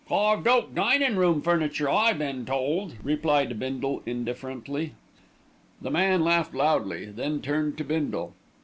"Carved 0.09 0.47
oak 0.47 0.73
dinin' 0.73 1.15
room 1.15 1.43
furniture, 1.43 1.87
I 1.87 2.13
been 2.13 2.43
told," 2.43 2.95
replied 3.03 3.59
Bindle 3.59 4.01
indifferently. 4.07 4.93
The 5.79 5.91
man 5.91 6.23
laughed 6.23 6.55
loudly. 6.55 7.05
Then 7.11 7.39
turned 7.39 7.77
to 7.77 7.83
Bindle. 7.83 8.33